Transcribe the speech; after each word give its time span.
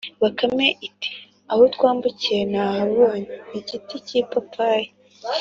bakame 0.21 0.67
iti: 0.87 1.11
“aho 1.51 1.63
twambukiye, 1.73 2.41
nahabonye 2.51 3.35
igiti 3.57 3.95
k’ipapayi 4.05 4.89